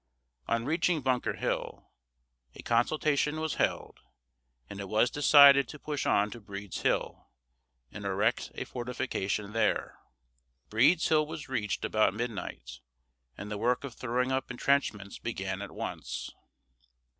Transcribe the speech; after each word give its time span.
On 0.47 0.65
reaching 0.65 1.01
Bunker 1.01 1.35
Hill, 1.35 1.91
a 2.55 2.63
consultation 2.63 3.39
was 3.39 3.53
held, 3.61 3.99
and 4.67 4.79
it 4.79 4.89
was 4.89 5.11
decided 5.11 5.67
to 5.67 5.77
push 5.77 6.07
on 6.07 6.31
to 6.31 6.41
Breed's 6.41 6.81
Hill, 6.81 7.29
and 7.91 8.03
erect 8.03 8.51
a 8.55 8.63
fortification 8.65 9.53
there. 9.53 9.99
Breed's 10.71 11.07
Hill 11.09 11.27
was 11.27 11.47
reached 11.49 11.85
about 11.85 12.15
midnight, 12.15 12.79
and 13.37 13.51
the 13.51 13.59
work 13.59 13.83
of 13.83 13.93
throwing 13.93 14.31
up 14.31 14.49
intrenchments 14.49 15.19
began 15.19 15.61
at 15.61 15.69
once. 15.69 16.31